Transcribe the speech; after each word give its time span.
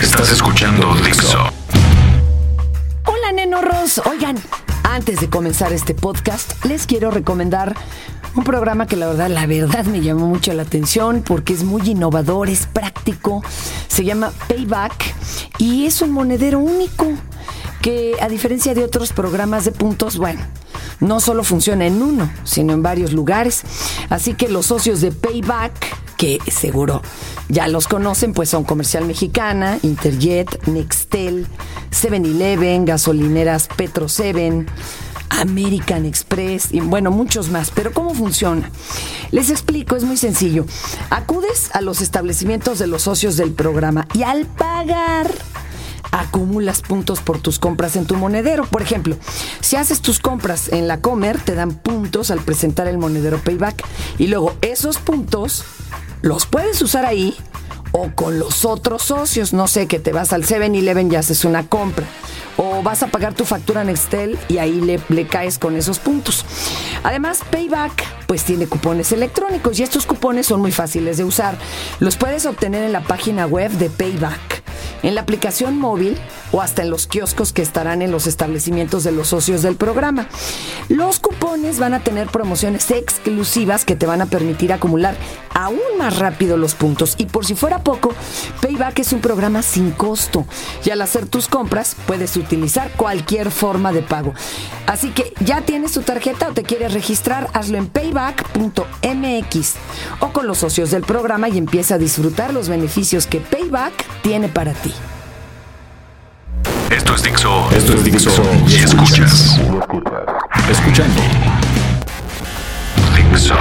Estás 0.00 0.32
escuchando 0.32 0.94
Dixo. 1.04 1.38
Hola, 3.04 3.32
nenorros. 3.34 4.00
Oigan, 4.06 4.36
antes 4.82 5.20
de 5.20 5.28
comenzar 5.28 5.74
este 5.74 5.94
podcast, 5.94 6.64
les 6.64 6.86
quiero 6.86 7.10
recomendar 7.10 7.76
un 8.34 8.44
programa 8.44 8.86
que 8.86 8.96
la 8.96 9.08
verdad, 9.08 9.28
la 9.28 9.46
verdad 9.46 9.84
me 9.84 10.00
llamó 10.00 10.26
mucho 10.26 10.54
la 10.54 10.62
atención 10.62 11.22
porque 11.22 11.52
es 11.52 11.64
muy 11.64 11.82
innovador, 11.82 12.48
es 12.48 12.66
práctico. 12.66 13.44
Se 13.88 14.02
llama 14.04 14.32
Payback 14.48 15.14
y 15.58 15.84
es 15.84 16.00
un 16.00 16.12
monedero 16.12 16.60
único 16.60 17.06
que 17.82 18.16
a 18.22 18.28
diferencia 18.28 18.72
de 18.72 18.84
otros 18.84 19.12
programas 19.12 19.66
de 19.66 19.72
puntos, 19.72 20.16
bueno, 20.16 20.40
no 21.00 21.20
solo 21.20 21.44
funciona 21.44 21.84
en 21.84 22.00
uno, 22.00 22.30
sino 22.44 22.72
en 22.72 22.82
varios 22.82 23.12
lugares. 23.12 23.62
Así 24.08 24.32
que 24.32 24.48
los 24.48 24.66
socios 24.66 25.02
de 25.02 25.12
Payback, 25.12 25.74
que 26.20 26.38
seguro 26.50 27.00
ya 27.48 27.66
los 27.66 27.88
conocen, 27.88 28.34
pues 28.34 28.50
son 28.50 28.64
Comercial 28.64 29.06
Mexicana, 29.06 29.78
Interjet, 29.82 30.66
Nextel, 30.66 31.46
7-Eleven, 31.90 32.84
gasolineras 32.84 33.68
Petro 33.74 34.06
7. 34.06 34.66
American 35.30 36.04
Express 36.04 36.72
y 36.72 36.80
bueno, 36.80 37.10
muchos 37.10 37.48
más. 37.48 37.70
Pero 37.70 37.94
¿cómo 37.94 38.14
funciona? 38.14 38.70
Les 39.30 39.48
explico, 39.48 39.96
es 39.96 40.04
muy 40.04 40.18
sencillo. 40.18 40.66
Acudes 41.08 41.70
a 41.72 41.80
los 41.80 42.02
establecimientos 42.02 42.78
de 42.78 42.88
los 42.88 43.02
socios 43.02 43.38
del 43.38 43.52
programa 43.52 44.06
y 44.12 44.24
al 44.24 44.44
pagar 44.44 45.30
acumulas 46.10 46.82
puntos 46.82 47.20
por 47.20 47.40
tus 47.40 47.58
compras 47.58 47.96
en 47.96 48.04
tu 48.04 48.16
monedero. 48.16 48.66
Por 48.66 48.82
ejemplo, 48.82 49.16
si 49.60 49.76
haces 49.76 50.02
tus 50.02 50.18
compras 50.18 50.68
en 50.68 50.86
la 50.86 51.00
Comer, 51.00 51.40
te 51.40 51.54
dan 51.54 51.70
puntos 51.70 52.30
al 52.30 52.40
presentar 52.40 52.88
el 52.88 52.98
monedero 52.98 53.38
Payback. 53.38 53.84
Y 54.18 54.26
luego 54.26 54.54
esos 54.60 54.98
puntos 54.98 55.64
los 56.22 56.46
puedes 56.46 56.80
usar 56.82 57.06
ahí 57.06 57.36
o 57.92 58.10
con 58.14 58.38
los 58.38 58.64
otros 58.64 59.02
socios. 59.02 59.52
No 59.52 59.66
sé, 59.66 59.86
que 59.86 59.98
te 59.98 60.12
vas 60.12 60.32
al 60.32 60.44
7-Eleven 60.44 61.12
y 61.12 61.16
haces 61.16 61.44
una 61.44 61.66
compra. 61.66 62.06
O 62.62 62.82
vas 62.82 63.02
a 63.02 63.06
pagar 63.06 63.32
tu 63.32 63.46
factura 63.46 63.80
en 63.80 63.88
Excel 63.88 64.38
y 64.48 64.58
ahí 64.58 64.82
le, 64.82 65.00
le, 65.08 65.26
caes 65.26 65.58
con 65.58 65.76
esos 65.76 65.98
puntos. 65.98 66.44
Además, 67.02 67.40
Payback 67.50 68.04
pues 68.26 68.44
tiene 68.44 68.66
cupones 68.66 69.12
electrónicos 69.12 69.78
y 69.78 69.82
estos 69.82 70.04
cupones 70.04 70.46
son 70.46 70.60
muy 70.60 70.70
fáciles 70.70 71.16
de 71.16 71.24
usar. 71.24 71.56
Los 72.00 72.16
puedes 72.16 72.44
obtener 72.44 72.84
en 72.84 72.92
la 72.92 73.00
página 73.00 73.46
web 73.46 73.70
de 73.70 73.88
Payback 73.88 74.60
en 75.02 75.14
la 75.14 75.22
aplicación 75.22 75.78
móvil 75.78 76.18
o 76.52 76.60
hasta 76.60 76.82
en 76.82 76.90
los 76.90 77.06
kioscos 77.06 77.52
que 77.52 77.62
estarán 77.62 78.02
en 78.02 78.10
los 78.10 78.26
establecimientos 78.26 79.04
de 79.04 79.12
los 79.12 79.28
socios 79.28 79.62
del 79.62 79.76
programa. 79.76 80.26
Los 80.88 81.20
cupones 81.20 81.78
van 81.78 81.94
a 81.94 82.00
tener 82.00 82.28
promociones 82.28 82.90
exclusivas 82.90 83.84
que 83.84 83.96
te 83.96 84.06
van 84.06 84.20
a 84.20 84.26
permitir 84.26 84.72
acumular 84.72 85.16
aún 85.54 85.78
más 85.98 86.18
rápido 86.18 86.56
los 86.56 86.74
puntos. 86.74 87.14
Y 87.18 87.26
por 87.26 87.46
si 87.46 87.54
fuera 87.54 87.82
poco, 87.82 88.14
Payback 88.60 88.98
es 88.98 89.12
un 89.12 89.20
programa 89.20 89.62
sin 89.62 89.90
costo 89.92 90.44
y 90.84 90.90
al 90.90 91.02
hacer 91.02 91.26
tus 91.26 91.48
compras 91.48 91.96
puedes 92.06 92.36
utilizar 92.36 92.49
cualquier 92.96 93.50
forma 93.50 93.92
de 93.92 94.02
pago. 94.02 94.34
Así 94.86 95.10
que 95.10 95.32
ya 95.40 95.60
tienes 95.62 95.92
tu 95.92 96.02
tarjeta 96.02 96.48
o 96.48 96.52
te 96.52 96.62
quieres 96.62 96.92
registrar, 96.92 97.48
hazlo 97.52 97.78
en 97.78 97.86
payback.mx 97.86 99.74
o 100.20 100.32
con 100.32 100.46
los 100.46 100.58
socios 100.58 100.90
del 100.90 101.02
programa 101.02 101.48
y 101.48 101.58
empieza 101.58 101.94
a 101.94 101.98
disfrutar 101.98 102.52
los 102.52 102.68
beneficios 102.68 103.26
que 103.26 103.40
Payback 103.40 104.04
tiene 104.22 104.48
para 104.48 104.72
ti. 104.72 104.92
Esto 106.90 107.14
es 107.14 107.22
Dixo. 107.22 107.68
Esto 107.70 107.94
es 107.94 108.04
Dixo. 108.04 108.42
Y 108.66 108.74
escuchas. 108.76 109.60
Escuchando. 110.68 111.22
Dixo. 113.14 113.54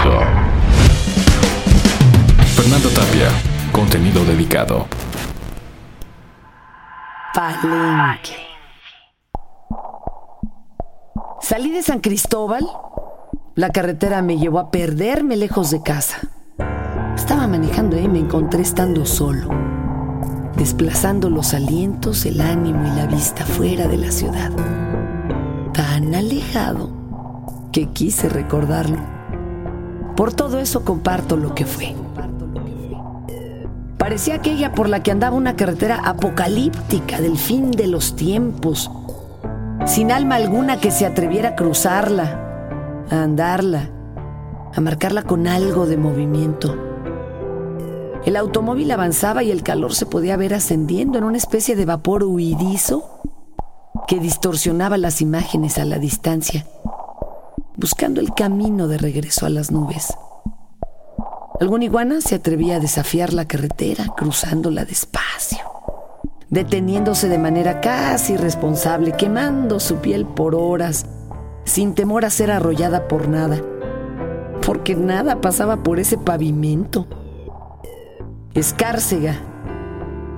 Fernando 2.56 2.90
Tapia. 2.90 3.30
Contenido 3.72 4.26
dedicado. 4.26 4.88
Palenque. 7.34 8.49
Salí 11.50 11.72
de 11.72 11.82
San 11.82 12.00
Cristóbal. 12.00 12.64
La 13.56 13.72
carretera 13.72 14.22
me 14.22 14.38
llevó 14.38 14.60
a 14.60 14.70
perderme 14.70 15.36
lejos 15.36 15.72
de 15.72 15.82
casa. 15.82 16.20
Estaba 17.16 17.48
manejando 17.48 17.98
y 17.98 18.08
me 18.08 18.20
encontré 18.20 18.62
estando 18.62 19.04
solo, 19.08 19.50
desplazando 20.56 21.32
los 21.32 21.56
alientos, 21.56 22.28
el 22.28 22.40
ánimo 22.40 22.86
y 22.86 22.96
la 22.96 23.08
vista 23.08 23.48
fuera 23.48 23.88
de 23.88 23.98
la 23.98 24.12
ciudad. 24.12 24.52
Tan 25.74 26.14
alejado 26.14 26.92
que 27.72 27.88
quise 27.88 28.30
recordarlo. 28.30 29.00
Por 30.16 30.32
todo 30.32 30.60
eso 30.60 30.86
comparto 30.86 31.36
lo 31.36 31.56
que 31.56 31.66
fue. 31.66 31.96
Parecía 33.98 34.36
aquella 34.36 34.74
por 34.74 34.88
la 34.88 35.02
que 35.02 35.10
andaba 35.10 35.36
una 35.36 35.56
carretera 35.56 36.00
apocalíptica 36.06 37.20
del 37.20 37.40
fin 37.40 37.72
de 37.72 37.88
los 37.88 38.16
tiempos, 38.16 38.92
sin 39.86 40.12
alma 40.12 40.36
alguna 40.36 40.80
que 40.80 40.92
se 40.92 41.06
atreviera 41.06 41.50
a 41.50 41.56
cruzarla, 41.56 43.06
a 43.10 43.24
andarla, 43.24 43.90
a 44.74 44.82
marcarla 44.82 45.24
con 45.24 45.48
algo 45.48 45.86
de 45.86 45.98
movimiento. 45.98 46.78
El 48.26 48.36
automóvil 48.36 48.92
avanzaba 48.92 49.44
y 49.44 49.52
el 49.52 49.64
calor 49.64 49.96
se 49.96 50.06
podía 50.06 50.38
ver 50.38 50.54
ascendiendo 50.54 51.18
en 51.18 51.24
una 51.24 51.38
especie 51.38 51.76
de 51.76 51.86
vapor 51.86 52.24
huidizo 52.24 53.22
que 54.08 54.20
distorsionaba 54.20 54.98
las 54.98 55.22
imágenes 55.22 55.78
a 55.78 55.86
la 55.86 55.98
distancia, 55.98 56.66
buscando 57.76 58.22
el 58.22 58.34
camino 58.34 58.88
de 58.88 58.98
regreso 58.98 59.46
a 59.46 59.50
las 59.50 59.72
nubes. 59.72 60.14
Algún 61.60 61.84
iguana 61.84 62.22
se 62.22 62.36
atrevía 62.36 62.78
a 62.78 62.80
desafiar 62.80 63.34
la 63.34 63.46
carretera, 63.46 64.06
cruzándola 64.16 64.86
despacio, 64.86 65.49
deteniéndose 66.50 67.30
de 67.30 67.38
manera 67.38 67.82
casi 67.82 68.34
irresponsable, 68.34 69.14
quemando 69.14 69.80
su 69.80 69.98
piel 69.98 70.26
por 70.26 70.56
horas, 70.56 71.06
sin 71.64 71.94
temor 71.94 72.26
a 72.26 72.30
ser 72.30 72.52
arrollada 72.52 73.08
por 73.08 73.28
nada, 73.28 73.62
porque 74.66 74.96
nada 74.96 75.42
pasaba 75.42 75.84
por 75.84 76.00
ese 76.00 76.18
pavimento. 76.18 77.08
Escárcega. 78.54 79.36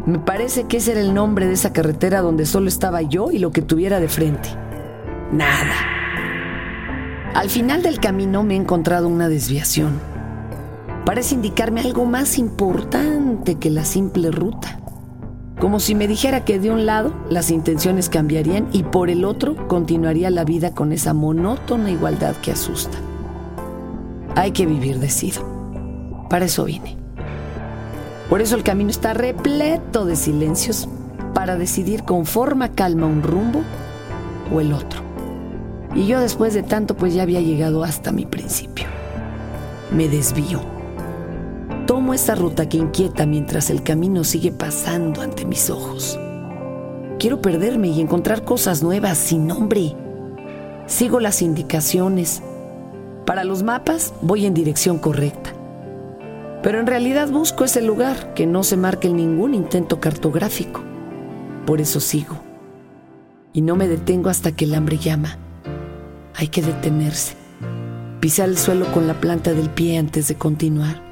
Me 0.06 0.20
parece 0.20 0.64
que 0.66 0.78
ese 0.78 0.92
era 0.92 1.02
el 1.02 1.14
nombre 1.14 1.46
de 1.46 1.54
esa 1.54 1.74
carretera 1.74 2.22
donde 2.22 2.46
solo 2.46 2.68
estaba 2.68 3.02
yo 3.02 3.32
y 3.32 3.40
lo 3.40 3.52
que 3.52 3.62
tuviera 3.62 4.00
de 4.00 4.10
frente. 4.10 4.50
Nada. 5.32 5.76
Al 7.34 7.50
final 7.50 7.82
del 7.84 8.00
camino 8.00 8.44
me 8.44 8.56
he 8.56 8.58
encontrado 8.58 9.08
una 9.08 9.30
desviación 9.30 10.12
parece 11.06 11.36
indicarme 11.36 11.82
algo 11.82 12.06
más 12.06 12.38
importante 12.38 13.56
que 13.56 13.70
la 13.70 13.86
simple 13.86 14.32
ruta. 14.32 14.81
Como 15.62 15.80
si 15.80 15.94
me 15.94 16.08
dijera 16.08 16.44
que 16.44 16.58
de 16.58 16.72
un 16.72 16.88
lado 16.88 17.14
las 17.30 17.52
intenciones 17.52 18.10
cambiarían 18.10 18.68
y 18.74 18.82
por 18.82 19.12
el 19.12 19.24
otro 19.24 19.68
continuaría 19.68 20.32
la 20.32 20.44
vida 20.44 20.74
con 20.74 20.92
esa 20.92 21.14
monótona 21.14 21.92
igualdad 21.92 22.36
que 22.38 22.52
asusta. 22.52 22.98
Hay 24.36 24.54
que 24.54 24.66
vivir 24.66 24.98
decido. 24.98 25.46
Para 26.32 26.46
eso 26.46 26.64
vine. 26.64 26.98
Por 28.28 28.42
eso 28.42 28.56
el 28.56 28.64
camino 28.64 28.90
está 28.90 29.14
repleto 29.14 30.06
de 30.06 30.16
silencios 30.16 30.90
para 31.36 31.58
decidir 31.58 32.06
con 32.06 32.26
forma 32.26 32.70
calma 32.70 33.06
un 33.06 33.22
rumbo 33.22 33.62
o 34.52 34.62
el 34.62 34.74
otro. 34.74 35.02
Y 35.94 36.08
yo 36.08 36.20
después 36.22 36.56
de 36.56 36.64
tanto 36.64 36.98
pues 36.98 37.14
ya 37.14 37.22
había 37.22 37.42
llegado 37.42 37.84
hasta 37.84 38.12
mi 38.12 38.26
principio. 38.26 38.88
Me 39.96 40.08
desvío 40.08 40.71
Tomo 42.02 42.16
esa 42.16 42.34
ruta 42.34 42.68
que 42.68 42.78
inquieta 42.78 43.28
mientras 43.28 43.70
el 43.70 43.84
camino 43.84 44.24
sigue 44.24 44.52
pasando 44.52 45.22
ante 45.22 45.46
mis 45.46 45.70
ojos. 45.70 46.20
Quiero 47.20 47.44
perderme 47.44 47.90
y 47.90 48.02
encontrar 48.02 48.44
cosas 48.44 48.82
nuevas 48.82 49.20
sin 49.20 49.46
nombre. 49.46 49.96
Sigo 50.88 51.20
las 51.20 51.44
indicaciones. 51.44 52.42
Para 53.28 53.44
los 53.44 53.62
mapas 53.62 54.16
voy 54.24 54.48
en 54.48 54.56
dirección 54.56 54.98
correcta. 54.98 55.54
Pero 56.64 56.80
en 56.80 56.88
realidad 56.88 57.30
busco 57.30 57.66
ese 57.66 57.84
lugar 57.84 58.34
que 58.34 58.48
no 58.48 58.64
se 58.64 58.78
marque 58.78 59.08
en 59.08 59.18
ningún 59.18 59.54
intento 59.54 60.00
cartográfico. 60.00 60.82
Por 61.68 61.82
eso 61.82 62.00
sigo. 62.00 62.38
Y 63.54 63.62
no 63.62 63.76
me 63.76 63.88
detengo 63.88 64.32
hasta 64.32 64.54
que 64.54 64.66
el 64.66 64.74
hambre 64.74 64.98
llama. 64.98 65.38
Hay 66.34 66.48
que 66.48 66.64
detenerse. 66.64 67.36
Pisar 68.20 68.50
el 68.50 68.58
suelo 68.58 68.92
con 68.92 69.06
la 69.06 69.22
planta 69.22 69.54
del 69.54 69.70
pie 69.70 70.00
antes 70.00 70.28
de 70.30 70.34
continuar. 70.34 71.11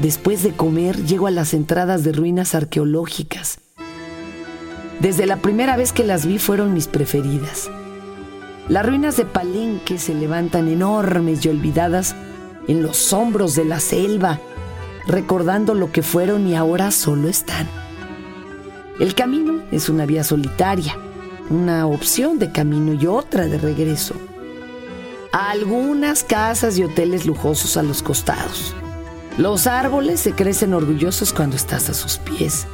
Después 0.00 0.42
de 0.42 0.52
comer, 0.52 1.04
llego 1.04 1.26
a 1.26 1.30
las 1.30 1.54
entradas 1.54 2.04
de 2.04 2.12
ruinas 2.12 2.54
arqueológicas. 2.54 3.58
Desde 5.00 5.26
la 5.26 5.36
primera 5.36 5.76
vez 5.76 5.92
que 5.92 6.04
las 6.04 6.26
vi 6.26 6.38
fueron 6.38 6.74
mis 6.74 6.88
preferidas. 6.88 7.70
Las 8.68 8.84
ruinas 8.84 9.16
de 9.16 9.24
Palenque 9.24 9.98
se 9.98 10.14
levantan 10.14 10.68
enormes 10.68 11.44
y 11.44 11.48
olvidadas 11.48 12.14
en 12.66 12.82
los 12.82 13.12
hombros 13.12 13.54
de 13.54 13.64
la 13.64 13.80
selva, 13.80 14.40
recordando 15.06 15.74
lo 15.74 15.90
que 15.90 16.02
fueron 16.02 16.46
y 16.46 16.54
ahora 16.54 16.90
solo 16.90 17.28
están. 17.28 17.66
El 19.00 19.14
camino 19.14 19.62
es 19.70 19.88
una 19.88 20.04
vía 20.04 20.24
solitaria, 20.24 20.96
una 21.48 21.86
opción 21.86 22.38
de 22.38 22.52
camino 22.52 22.92
y 22.92 23.06
otra 23.06 23.46
de 23.46 23.56
regreso. 23.56 24.14
Algunas 25.32 26.24
casas 26.24 26.76
y 26.78 26.82
hoteles 26.82 27.24
lujosos 27.24 27.76
a 27.76 27.82
los 27.82 28.02
costados. 28.02 28.74
Los 29.38 29.68
árboles 29.68 30.18
se 30.18 30.32
crecen 30.32 30.74
orgullosos 30.74 31.32
cuando 31.32 31.54
estás 31.54 31.88
a 31.88 31.94
sus 31.94 32.18
pies. 32.18 32.66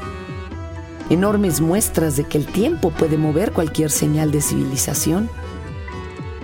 Enormes 1.10 1.60
muestras 1.60 2.16
de 2.16 2.24
que 2.24 2.38
el 2.38 2.46
tiempo 2.46 2.90
puede 2.90 3.18
mover 3.18 3.52
cualquier 3.52 3.90
señal 3.90 4.30
de 4.30 4.40
civilización. 4.40 5.28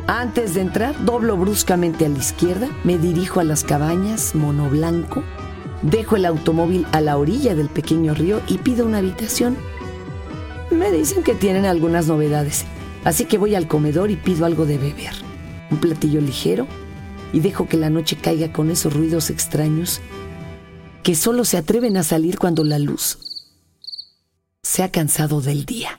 Antes 0.07 0.53
de 0.53 0.61
entrar, 0.61 1.07
doblo 1.07 1.39
bruscamente 1.39 2.05
a 2.05 2.11
la 2.11 2.19
izquierda, 2.19 2.69
me 2.85 2.99
dirijo 2.99 3.41
a 3.41 3.45
las 3.45 3.65
cabañas, 3.65 4.35
mono 4.35 4.69
blanco, 4.69 5.25
dejo 5.81 6.17
el 6.17 6.27
automóvil 6.27 6.87
a 6.93 7.01
la 7.01 7.17
orilla 7.17 7.55
del 7.55 7.71
pequeño 7.71 8.13
río 8.13 8.43
y 8.47 8.59
pido 8.59 8.85
una 8.85 8.99
habitación. 8.99 9.57
Me 10.71 10.93
dicen 10.93 11.23
que 11.23 11.35
tienen 11.35 11.65
algunas 11.65 12.09
novedades, 12.09 12.67
así 13.05 13.25
que 13.25 13.39
voy 13.39 13.55
al 13.55 13.69
comedor 13.69 14.11
y 14.11 14.17
pido 14.17 14.45
algo 14.45 14.67
de 14.67 14.77
beber, 14.77 15.15
un 15.71 15.79
platillo 15.79 16.21
ligero 16.21 16.67
y 17.33 17.41
dejo 17.41 17.69
que 17.69 17.77
la 17.77 17.91
noche 17.91 18.17
caiga 18.17 18.53
con 18.53 18.71
esos 18.71 18.93
ruidos 18.93 19.31
extraños 19.31 20.01
que 21.03 21.15
solo 21.15 21.45
se 21.45 21.57
atreven 21.57 21.97
a 21.97 22.03
salir 22.03 22.39
cuando 22.39 22.65
la 22.65 22.79
luz 22.79 23.19
se 24.63 24.83
ha 24.83 24.91
cansado 24.91 25.41
del 25.41 25.65
día. 25.65 25.99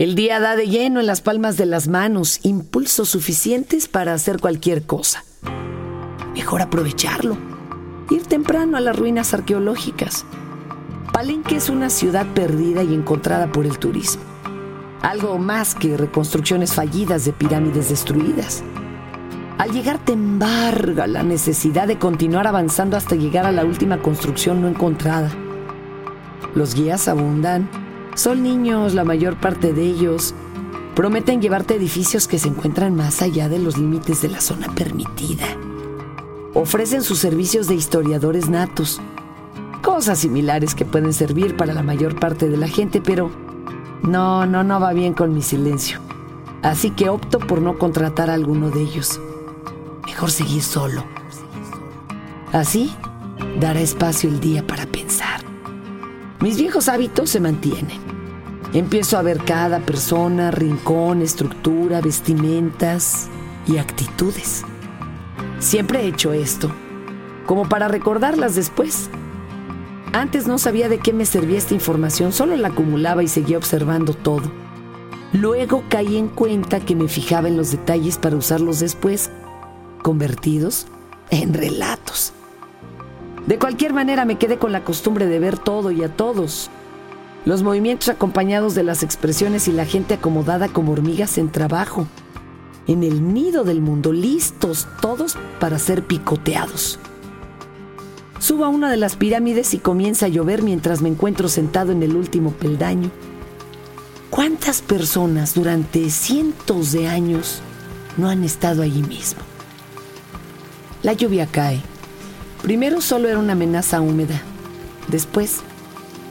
El 0.00 0.14
día 0.14 0.40
da 0.40 0.56
de 0.56 0.66
lleno 0.66 0.98
en 1.00 1.06
las 1.06 1.20
palmas 1.20 1.58
de 1.58 1.66
las 1.66 1.86
manos, 1.86 2.40
impulsos 2.42 3.10
suficientes 3.10 3.86
para 3.86 4.14
hacer 4.14 4.40
cualquier 4.40 4.84
cosa. 4.84 5.24
Mejor 6.32 6.62
aprovecharlo. 6.62 7.36
Ir 8.08 8.22
temprano 8.22 8.78
a 8.78 8.80
las 8.80 8.98
ruinas 8.98 9.34
arqueológicas. 9.34 10.24
Palenque 11.12 11.56
es 11.56 11.68
una 11.68 11.90
ciudad 11.90 12.24
perdida 12.32 12.82
y 12.82 12.94
encontrada 12.94 13.52
por 13.52 13.66
el 13.66 13.78
turismo. 13.78 14.22
Algo 15.02 15.36
más 15.36 15.74
que 15.74 15.98
reconstrucciones 15.98 16.72
fallidas 16.72 17.26
de 17.26 17.34
pirámides 17.34 17.90
destruidas. 17.90 18.62
Al 19.58 19.70
llegar 19.70 20.02
te 20.02 20.14
embarga 20.14 21.06
la 21.08 21.24
necesidad 21.24 21.86
de 21.86 21.98
continuar 21.98 22.46
avanzando 22.46 22.96
hasta 22.96 23.16
llegar 23.16 23.44
a 23.44 23.52
la 23.52 23.66
última 23.66 24.00
construcción 24.00 24.62
no 24.62 24.68
encontrada. 24.68 25.30
Los 26.54 26.74
guías 26.74 27.06
abundan. 27.06 27.89
Son 28.14 28.42
niños, 28.42 28.94
la 28.94 29.04
mayor 29.04 29.36
parte 29.36 29.72
de 29.72 29.82
ellos. 29.82 30.34
Prometen 30.94 31.40
llevarte 31.40 31.76
edificios 31.76 32.26
que 32.26 32.38
se 32.38 32.48
encuentran 32.48 32.94
más 32.94 33.22
allá 33.22 33.48
de 33.48 33.58
los 33.58 33.78
límites 33.78 34.20
de 34.22 34.28
la 34.28 34.40
zona 34.40 34.66
permitida. 34.74 35.46
Ofrecen 36.52 37.02
sus 37.02 37.18
servicios 37.18 37.68
de 37.68 37.76
historiadores 37.76 38.48
natos. 38.48 39.00
Cosas 39.82 40.18
similares 40.18 40.74
que 40.74 40.84
pueden 40.84 41.12
servir 41.12 41.56
para 41.56 41.72
la 41.72 41.82
mayor 41.82 42.18
parte 42.18 42.48
de 42.48 42.56
la 42.56 42.68
gente, 42.68 43.00
pero 43.00 43.30
no, 44.02 44.46
no, 44.46 44.64
no 44.64 44.80
va 44.80 44.92
bien 44.92 45.14
con 45.14 45.32
mi 45.32 45.42
silencio. 45.42 46.00
Así 46.62 46.90
que 46.90 47.08
opto 47.08 47.38
por 47.38 47.62
no 47.62 47.78
contratar 47.78 48.28
a 48.28 48.34
alguno 48.34 48.70
de 48.70 48.82
ellos. 48.82 49.20
Mejor 50.04 50.30
seguir 50.30 50.62
solo. 50.62 51.04
Así 52.52 52.92
dará 53.60 53.80
espacio 53.80 54.28
el 54.28 54.40
día 54.40 54.66
para 54.66 54.86
pensar. 54.86 55.49
Mis 56.40 56.56
viejos 56.56 56.88
hábitos 56.88 57.28
se 57.28 57.38
mantienen. 57.38 57.98
Empiezo 58.72 59.18
a 59.18 59.22
ver 59.22 59.44
cada 59.44 59.80
persona, 59.80 60.50
rincón, 60.50 61.20
estructura, 61.20 62.00
vestimentas 62.00 63.28
y 63.66 63.76
actitudes. 63.76 64.64
Siempre 65.58 66.00
he 66.00 66.06
hecho 66.06 66.32
esto, 66.32 66.72
como 67.44 67.68
para 67.68 67.88
recordarlas 67.88 68.54
después. 68.54 69.10
Antes 70.14 70.46
no 70.46 70.56
sabía 70.56 70.88
de 70.88 70.98
qué 70.98 71.12
me 71.12 71.26
servía 71.26 71.58
esta 71.58 71.74
información, 71.74 72.32
solo 72.32 72.56
la 72.56 72.68
acumulaba 72.68 73.22
y 73.22 73.28
seguía 73.28 73.58
observando 73.58 74.14
todo. 74.14 74.50
Luego 75.34 75.84
caí 75.90 76.16
en 76.16 76.28
cuenta 76.28 76.80
que 76.80 76.96
me 76.96 77.08
fijaba 77.08 77.48
en 77.48 77.58
los 77.58 77.70
detalles 77.70 78.16
para 78.16 78.36
usarlos 78.36 78.80
después, 78.80 79.30
convertidos 80.02 80.86
en 81.28 81.52
relatos. 81.52 82.32
De 83.46 83.58
cualquier 83.58 83.92
manera 83.92 84.24
me 84.24 84.36
quedé 84.36 84.58
con 84.58 84.72
la 84.72 84.84
costumbre 84.84 85.26
de 85.26 85.38
ver 85.38 85.58
todo 85.58 85.90
y 85.90 86.02
a 86.02 86.14
todos. 86.14 86.70
Los 87.44 87.62
movimientos 87.62 88.08
acompañados 88.08 88.74
de 88.74 88.82
las 88.82 89.02
expresiones 89.02 89.66
y 89.66 89.72
la 89.72 89.86
gente 89.86 90.14
acomodada 90.14 90.68
como 90.68 90.92
hormigas 90.92 91.38
en 91.38 91.50
trabajo. 91.50 92.06
En 92.86 93.02
el 93.02 93.32
nido 93.32 93.64
del 93.64 93.80
mundo, 93.80 94.12
listos 94.12 94.86
todos 95.00 95.36
para 95.58 95.78
ser 95.78 96.04
picoteados. 96.04 96.98
Subo 98.38 98.64
a 98.64 98.68
una 98.68 98.90
de 98.90 98.96
las 98.96 99.16
pirámides 99.16 99.74
y 99.74 99.78
comienza 99.78 100.26
a 100.26 100.28
llover 100.30 100.62
mientras 100.62 101.02
me 101.02 101.08
encuentro 101.08 101.48
sentado 101.48 101.92
en 101.92 102.02
el 102.02 102.16
último 102.16 102.52
peldaño. 102.52 103.10
¿Cuántas 104.30 104.80
personas 104.80 105.54
durante 105.54 106.08
cientos 106.10 106.92
de 106.92 107.08
años 107.08 107.60
no 108.16 108.28
han 108.28 108.44
estado 108.44 108.82
allí 108.82 109.02
mismo? 109.02 109.40
La 111.02 111.12
lluvia 111.14 111.46
cae. 111.46 111.80
Primero 112.62 113.00
solo 113.00 113.28
era 113.28 113.38
una 113.38 113.52
amenaza 113.52 114.00
húmeda. 114.00 114.42
Después 115.08 115.60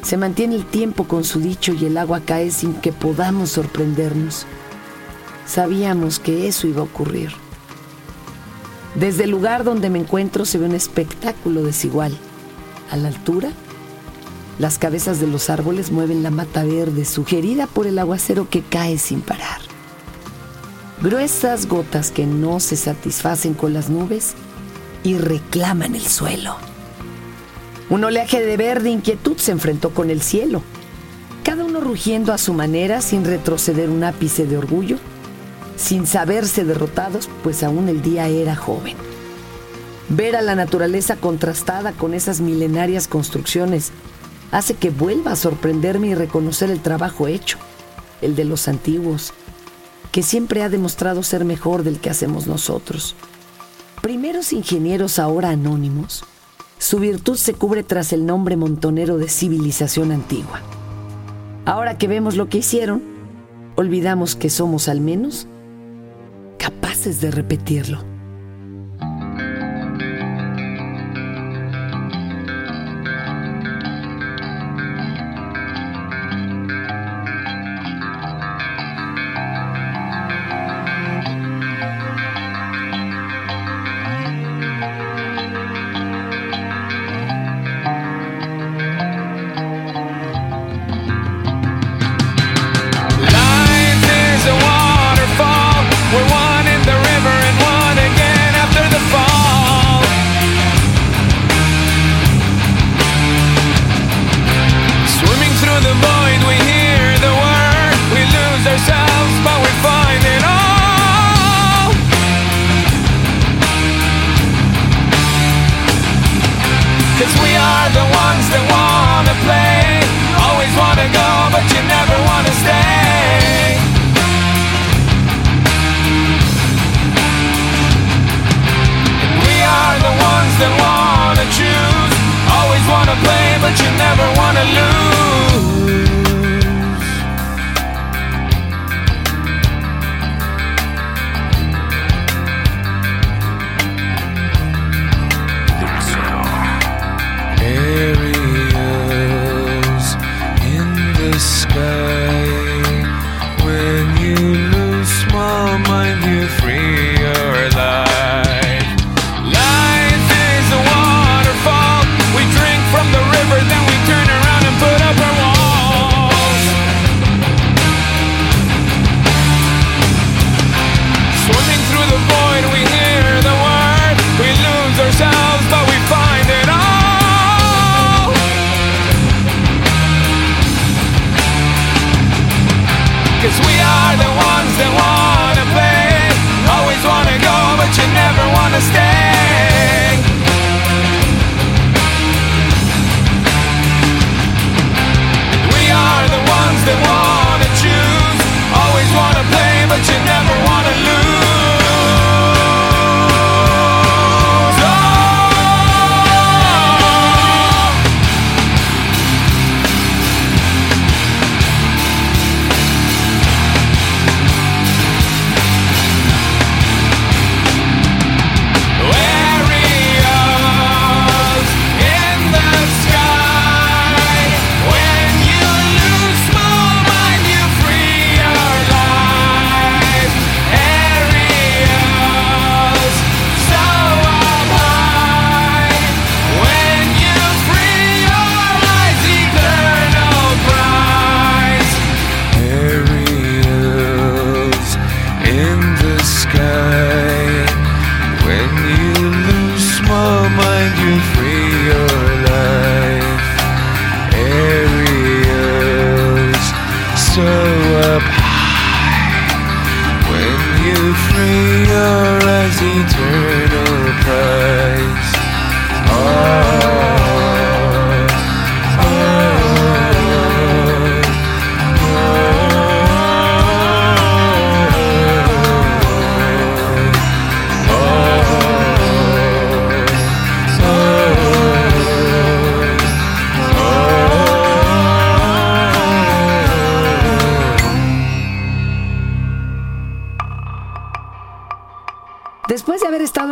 se 0.04 0.18
mantiene 0.18 0.56
el 0.56 0.66
tiempo 0.66 1.06
con 1.06 1.24
su 1.24 1.40
dicho 1.40 1.74
y 1.74 1.86
el 1.86 1.98
agua 1.98 2.22
cae 2.22 2.52
sin 2.52 2.76
que 2.76 2.92
podamos 2.92 3.50
sorprendernos. 3.52 4.46
Sabíamos 5.46 6.20
que 6.20 6.48
eso 6.48 6.68
iba 6.68 6.82
a 6.82 6.86
ocurrir. 6.86 7.32
Desde 8.96 9.24
el 9.24 9.32
lugar 9.32 9.64
donde 9.64 9.90
me 9.90 10.00
encuentro 10.00 10.46
se 10.46 10.58
ve 10.58 10.66
un 10.66 10.76
espectáculo 10.76 11.64
desigual. 11.64 12.16
A 12.92 12.98
la 12.98 13.08
altura, 13.08 13.50
las 14.60 14.78
cabezas 14.78 15.20
de 15.20 15.28
los 15.28 15.50
árboles 15.50 15.92
mueven 15.92 16.22
la 16.22 16.32
mata 16.32 16.64
verde 16.64 17.06
sugerida 17.06 17.66
por 17.68 17.88
el 17.88 17.98
aguacero 17.98 18.50
que 18.50 18.62
cae 18.62 18.98
sin 18.98 19.22
parar. 19.22 19.60
Gruesas 21.02 21.68
gotas 21.68 22.12
que 22.12 22.26
no 22.26 22.60
se 22.60 22.76
satisfacen 22.76 23.54
con 23.54 23.74
las 23.74 23.90
nubes 23.90 24.36
y 25.04 25.18
reclaman 25.18 25.96
el 25.96 26.06
suelo. 26.06 26.56
Un 27.90 28.04
oleaje 28.04 28.46
de 28.46 28.58
verde 28.58 28.90
inquietud 28.90 29.38
se 29.38 29.52
enfrentó 29.52 29.92
con 29.92 30.10
el 30.10 30.22
cielo, 30.22 30.62
cada 31.44 31.64
uno 31.64 31.80
rugiendo 31.80 32.34
a 32.34 32.38
su 32.38 32.54
manera 32.54 33.02
sin 33.02 33.26
retroceder 33.26 33.90
un 33.90 34.04
ápice 34.04 34.46
de 34.46 34.58
orgullo, 34.58 34.98
sin 35.76 36.06
saberse 36.06 36.66
derrotados, 36.66 37.30
pues 37.42 37.64
aún 37.64 37.90
el 37.90 38.02
día 38.02 38.28
era 38.28 38.56
joven. 38.56 38.96
Ver 40.10 40.36
a 40.36 40.42
la 40.42 40.56
naturaleza 40.56 41.16
contrastada 41.16 41.94
con 41.94 42.14
esas 42.14 42.42
milenarias 42.42 43.08
construcciones 43.08 43.92
hace 44.52 44.74
que 44.74 44.90
vuelva 44.90 45.32
a 45.32 45.36
sorprenderme 45.36 46.08
y 46.08 46.16
reconocer 46.16 46.70
el 46.70 46.82
trabajo 46.82 47.28
hecho, 47.28 47.58
el 48.22 48.36
de 48.36 48.46
los 48.46 48.68
antiguos, 48.68 49.34
que 50.12 50.24
siempre 50.24 50.64
ha 50.64 50.70
demostrado 50.70 51.24
ser 51.24 51.46
mejor 51.46 51.84
del 51.84 52.00
que 52.00 52.10
hacemos 52.10 52.48
nosotros. 52.48 53.16
Primeros 54.02 54.54
ingenieros 54.54 55.20
ahora 55.20 55.50
anónimos, 55.50 56.24
su 56.78 57.00
virtud 57.00 57.36
se 57.36 57.54
cubre 57.54 57.84
tras 57.84 58.14
el 58.14 58.26
nombre 58.26 58.56
montonero 58.56 59.18
de 59.18 59.28
civilización 59.28 60.14
antigua. 60.14 60.62
Ahora 61.66 61.98
que 61.98 62.08
vemos 62.08 62.38
lo 62.38 62.48
que 62.48 62.60
hicieron, 62.60 63.04
olvidamos 63.76 64.38
que 64.38 64.50
somos 64.50 64.88
al 64.88 65.02
menos 65.02 65.48
capaces 66.58 67.20
de 67.20 67.30
repetirlo. 67.30 68.09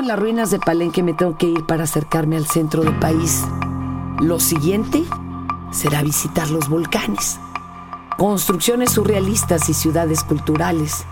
Las 0.07 0.17
ruinas 0.17 0.51
de 0.51 0.59
Palenque 0.59 1.03
me 1.03 1.13
tengo 1.13 1.37
que 1.37 1.47
ir 1.47 1.65
para 1.65 1.83
acercarme 1.83 2.37
al 2.37 2.47
centro 2.47 2.83
del 2.83 2.97
país. 2.97 3.43
Lo 4.21 4.39
siguiente 4.39 5.03
será 5.71 6.01
visitar 6.01 6.49
los 6.49 6.69
volcanes, 6.69 7.39
construcciones 8.17 8.91
surrealistas 8.91 9.67
y 9.69 9.73
ciudades 9.73 10.23
culturales. 10.23 11.05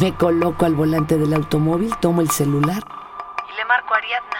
Me 0.00 0.14
coloco 0.14 0.66
al 0.66 0.74
volante 0.74 1.16
del 1.16 1.32
automóvil, 1.32 1.94
tomo 1.98 2.20
el 2.20 2.30
celular 2.30 2.84
y 3.50 3.56
le 3.56 3.64
marco 3.64 3.94
a 3.94 3.96
Ariadna. 3.96 4.38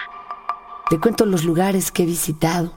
Le 0.91 0.99
cuento 0.99 1.25
los 1.25 1.43
lugares 1.43 1.91
que 1.91 2.03
he 2.03 2.05
visitado. 2.05 2.73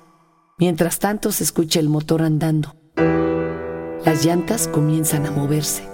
Mientras 0.58 0.98
tanto 0.98 1.32
se 1.32 1.44
escucha 1.44 1.80
el 1.80 1.90
motor 1.90 2.22
andando. 2.22 2.74
Las 4.04 4.24
llantas 4.24 4.68
comienzan 4.68 5.26
a 5.26 5.30
moverse. 5.30 5.86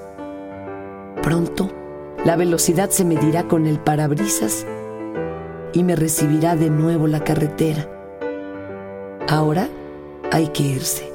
Pronto 1.22 1.77
la 2.24 2.36
velocidad 2.36 2.90
se 2.90 3.04
medirá 3.04 3.44
con 3.44 3.66
el 3.66 3.78
parabrisas 3.78 4.66
y 5.72 5.82
me 5.82 5.96
recibirá 5.96 6.56
de 6.56 6.70
nuevo 6.70 7.06
la 7.06 7.22
carretera. 7.24 7.88
Ahora 9.28 9.68
hay 10.32 10.48
que 10.48 10.62
irse. 10.62 11.12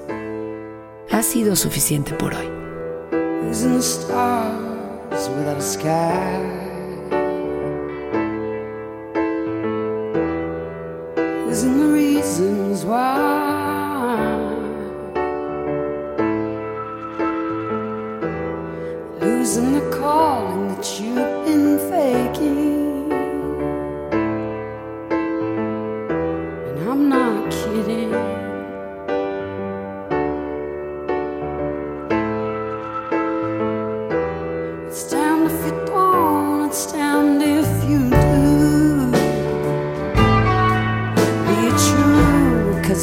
Ha 1.12 1.22
sido 1.22 1.56
suficiente 1.56 2.14
por 2.14 2.34
hoy. 2.34 2.48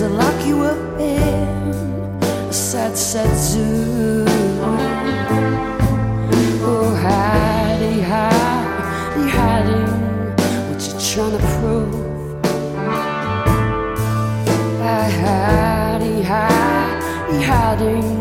I 0.02 0.06
lock 0.06 0.46
you 0.46 0.62
up 0.62 0.98
in 0.98 1.74
a 2.22 2.52
sad, 2.52 2.96
sad 2.96 3.36
zoo. 3.36 4.24
Oh, 6.62 6.96
hidey, 7.04 8.00
hidey, 8.10 9.28
hiding 9.28 9.92
what 10.70 10.80
you 10.86 10.92
trying 11.12 11.32
to 11.36 11.42
prove. 11.52 11.94
I 14.80 15.10
hidey, 15.20 16.22
hidey, 16.22 17.42
hiding, 17.44 18.19